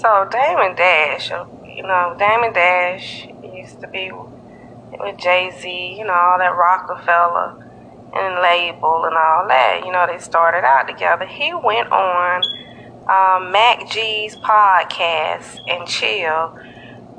[0.00, 6.12] So Damon Dash, you know, Damon Dash used to be with Jay Z, you know,
[6.12, 7.64] all that Roc-A-Fella
[8.14, 9.82] and label and all that.
[9.86, 11.24] You know, they started out together.
[11.24, 12.42] He went on
[13.08, 16.58] um, Mac G's podcast and chill,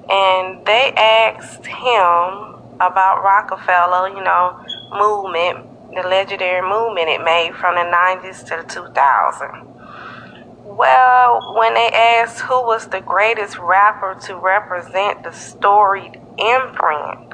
[0.08, 7.74] and they asked him about Roc-A-Fella, you know, movement, the legendary movement it made from
[7.74, 9.77] the 90s to the 2000s.
[10.78, 17.34] Well, when they asked who was the greatest rapper to represent the storied imprint,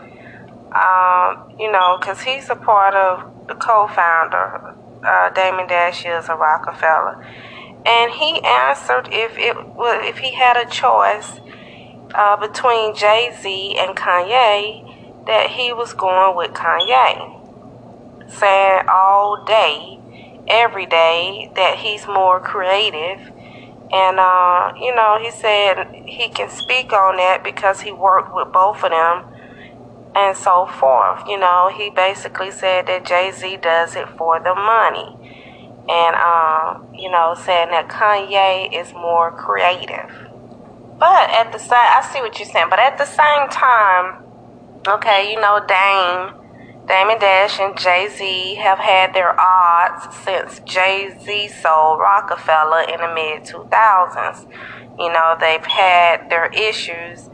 [0.73, 6.35] um, you know, because he's a part of the co-founder, uh, Damon Dash is a
[6.35, 7.21] Roc-A-Fella,
[7.85, 9.57] and he answered if it
[10.07, 11.41] if he had a choice
[12.15, 17.41] uh, between Jay Z and Kanye, that he was going with Kanye,
[18.29, 19.99] saying all day,
[20.47, 23.31] every day that he's more creative.
[23.91, 28.51] And, uh, you know, he said he can speak on that because he worked with
[28.51, 29.25] both of them
[30.15, 31.27] and so forth.
[31.27, 35.17] You know, he basically said that Jay Z does it for the money.
[35.89, 40.09] And, um, you know, saying that Kanye is more creative.
[40.97, 44.23] But at the same, I see what you're saying, but at the same time,
[44.87, 46.42] okay, you know, Dame,
[46.85, 52.99] Damon Dash and Jay Z have had their odds since Jay Z sold Roc-A-Fella in
[52.99, 54.45] the mid 2000s.
[54.99, 57.29] You know, they've had their issues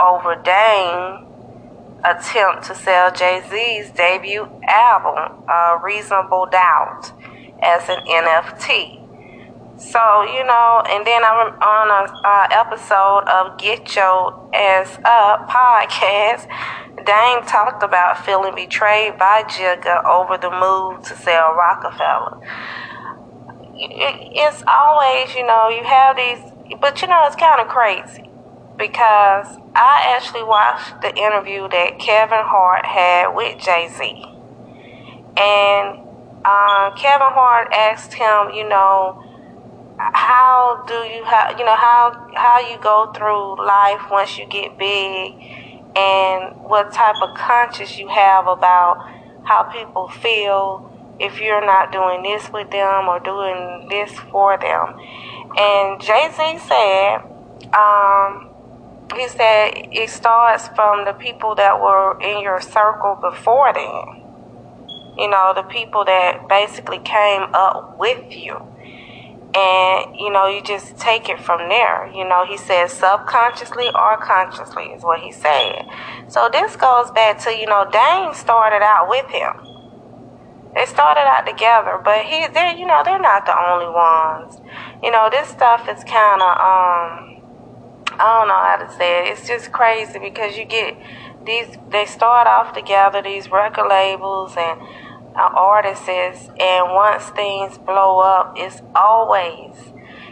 [0.00, 1.26] over Dame
[2.04, 7.12] attempt to sell Jay Z's debut album, uh, Reasonable Doubt,
[7.62, 8.99] as an NFT.
[9.80, 15.48] So, you know, and then I'm on an uh, episode of Get Your Ass Up
[15.48, 16.46] podcast.
[17.06, 22.40] Dame talked about feeling betrayed by Jigga over the move to sell Roc-A-Fella.
[23.74, 28.28] It's always, you know, you have these, but you know, it's kind of crazy
[28.76, 34.04] because I actually watched the interview that Kevin Hart had with Jay Z.
[35.40, 36.00] And
[36.44, 39.24] uh, Kevin Hart asked him, you know,
[40.14, 41.20] how do you
[41.58, 45.34] you know how how you go through life once you get big
[45.94, 48.96] and what type of conscience you have about
[49.44, 50.86] how people feel
[51.20, 54.98] if you're not doing this with them or doing this for them.
[55.58, 57.16] And Jay Z said,
[57.74, 58.48] um,
[59.14, 64.22] he said it starts from the people that were in your circle before then.
[65.18, 68.56] You know, the people that basically came up with you.
[69.52, 72.06] And, you know, you just take it from there.
[72.14, 75.86] You know, he says subconsciously or consciously is what he said.
[76.28, 79.52] So this goes back to, you know, Dame started out with him.
[80.74, 84.60] They started out together, but he, they're, you know, they're not the only ones.
[85.02, 87.30] You know, this stuff is kind of, um,
[88.20, 89.32] I don't know how to say it.
[89.32, 90.96] It's just crazy because you get
[91.44, 91.76] these.
[91.90, 94.80] They start off together, these record labels and
[95.36, 99.76] uh, artists, and once things blow up, it's always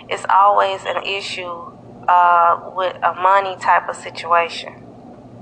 [0.08, 1.70] it's always an issue
[2.08, 4.84] uh, with a money type of situation.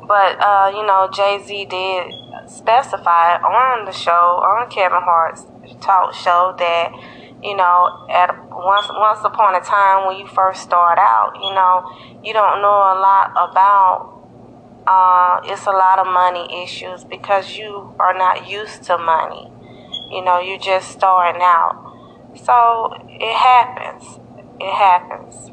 [0.07, 2.13] But uh, you know, Jay Z did
[2.49, 5.47] specify on the show on Kevin Hart's
[5.81, 6.93] talk show that
[7.43, 11.85] you know, at once once upon a time when you first start out, you know,
[12.25, 14.16] you don't know a lot about.
[14.87, 19.51] Uh, it's a lot of money issues because you are not used to money.
[20.11, 21.83] You know, you're just starting out.
[22.45, 24.21] So it happens.
[24.61, 25.51] It happens.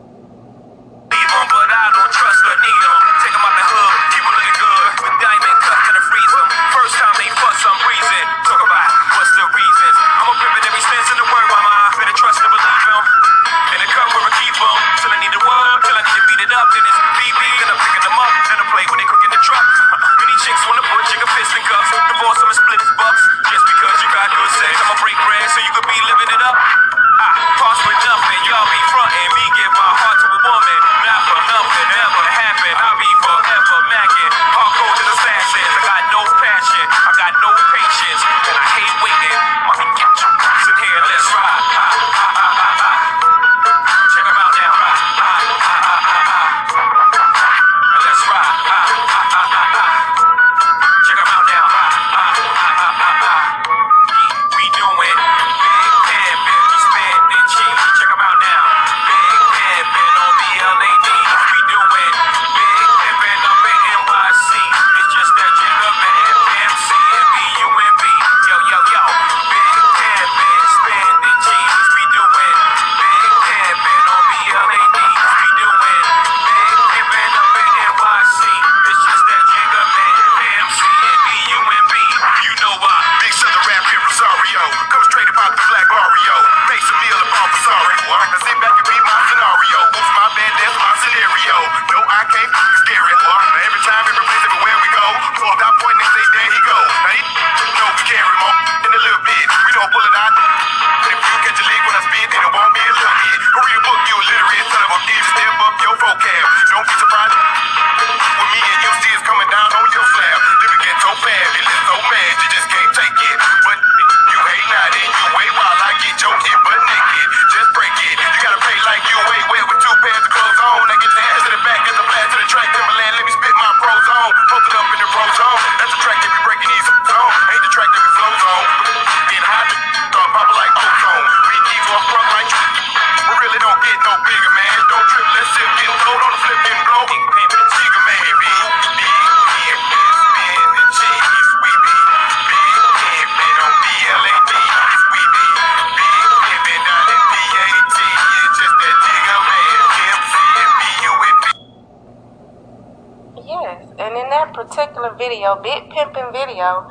[155.11, 156.88] Video, big pimping video.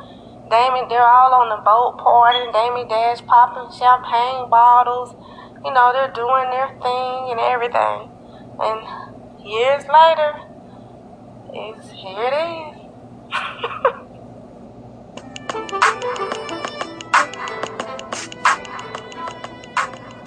[0.49, 2.53] Damon, they're all on the boat partying.
[2.53, 5.15] Damon Dash popping champagne bottles.
[5.65, 8.09] You know, they're doing their thing and everything.
[8.61, 8.85] And
[9.41, 10.37] years later,
[11.53, 12.83] it's here it is.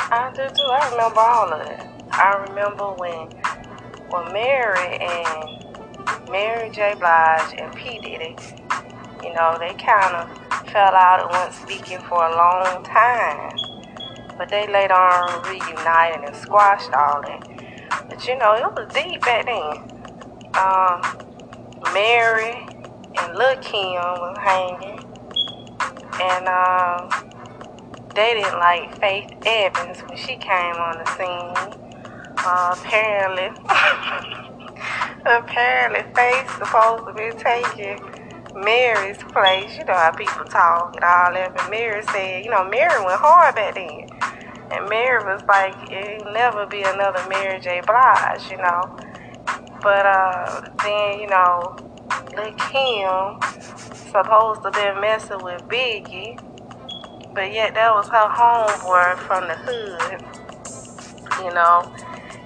[0.08, 0.62] I do too.
[0.62, 1.80] I remember all of it.
[2.12, 3.28] I remember when
[4.08, 5.65] when Mary and
[6.30, 6.94] Mary J.
[6.98, 7.98] Blige and P.
[8.00, 8.36] Diddy,
[9.22, 10.30] you know, they kind of
[10.70, 13.50] fell out and weren't speaking for a long time.
[14.36, 17.46] But they later on reunited and squashed all that.
[18.08, 19.96] But you know, it was deep back then.
[20.56, 21.00] Um,
[21.94, 22.66] Mary
[23.18, 25.00] and Lil Kim was hanging.
[26.20, 27.08] And um,
[28.14, 31.82] they didn't like Faith Evans when she came on the scene.
[32.38, 33.50] Uh, apparently,
[35.26, 37.98] apparently Faith supposed to be taking
[38.54, 39.76] Mary's place.
[39.78, 41.54] You know how people talk and all that.
[41.56, 44.08] But Mary said, you know, Mary went hard back then.
[44.72, 47.82] And Mary was like, it'll never be another Mary J.
[47.86, 48.96] Blige, you know.
[49.82, 51.76] But uh, then, you know,
[52.34, 53.40] Lil Kim
[54.10, 56.38] supposed to be messing with Biggie
[57.36, 60.24] but yet that was her homeboy from the hood.
[61.44, 61.84] You know,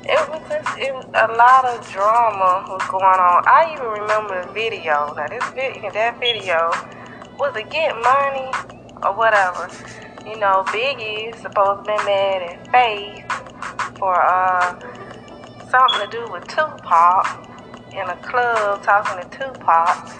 [0.04, 3.44] it was just it a lot of drama was going on.
[3.46, 5.12] I even remember the video.
[5.14, 6.70] Now this video, that video
[7.38, 8.50] was to get money
[9.02, 9.68] or whatever.
[10.24, 13.26] You know, Biggie supposed to be mad at Faith
[13.98, 14.78] for uh
[15.68, 17.46] something to do with Tupac
[17.92, 20.10] in a club talking to Tupac.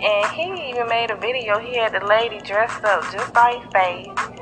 [0.00, 1.58] And he even made a video.
[1.58, 4.33] He had the lady dressed up just like Faith.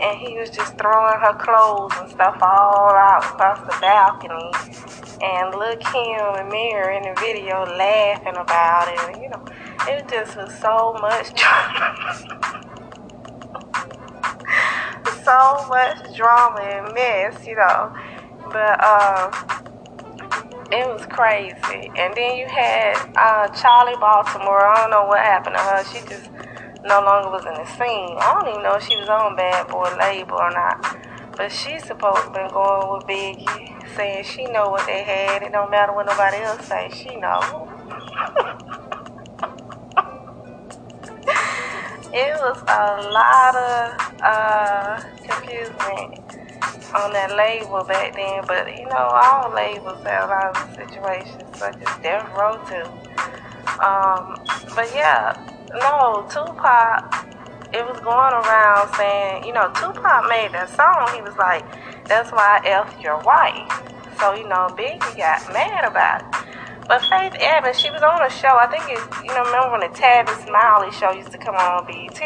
[0.00, 4.50] And he was just throwing her clothes and stuff all out across the balcony.
[5.22, 9.22] And Lil Kim and Mary in the video laughing about it.
[9.22, 9.44] You know,
[9.86, 11.94] it just was so much drama.
[15.24, 17.92] so much drama and mess, you know.
[18.50, 19.30] But, uh,
[20.72, 21.90] it was crazy.
[21.96, 24.66] And then you had uh, Charli Baltimore.
[24.66, 25.84] I don't know what happened to her.
[25.84, 26.30] She just
[26.84, 28.16] no longer was in the scene.
[28.20, 30.84] I don't even know if she was on Bad Boy label or not.
[31.36, 35.42] But she supposed to been going with Biggie, saying she know what they had.
[35.42, 36.90] It don't matter what nobody else say.
[36.92, 37.40] She know.
[42.12, 46.22] it was a lot of uh, confusion
[46.94, 51.50] on that label back then, but you know, all labels have a lot of situations,
[51.58, 52.86] such as Death Row too.
[53.82, 54.36] Um,
[54.76, 55.34] but yeah,
[55.80, 57.26] no, Tupac,
[57.72, 61.10] it was going around saying, you know, Tupac made that song.
[61.14, 61.64] He was like,
[62.06, 63.82] that's why I F your wife.
[64.18, 66.46] So, you know, Biggie got mad about it.
[66.86, 68.54] But Faith Evans, she was on a show.
[68.60, 71.86] I think it's, you know, remember when the Tavis Smiley show used to come on
[71.86, 72.20] BET?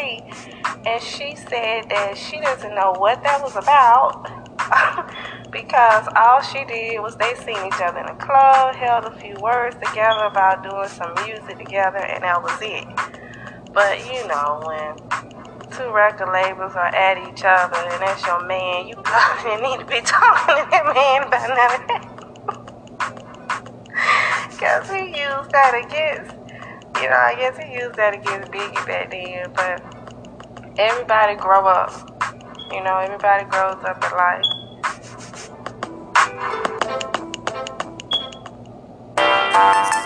[0.85, 4.27] And she said that she doesn't know what that was about.
[5.53, 9.37] because all she did was they seen each other in a club, held a few
[9.41, 12.85] words together about doing some music together, and that was it.
[13.73, 14.97] But you know, when
[15.71, 19.87] two record labels are at each other and that's your man, you probably need to
[19.87, 22.15] be talking to that man about none of that.
[24.59, 26.35] Cause he used that against
[27.01, 29.81] you know, I guess he used that against Biggie back then, but
[30.79, 31.93] everybody grow up.
[32.73, 34.45] You know, everybody grows up in life.
[39.59, 39.98] Thank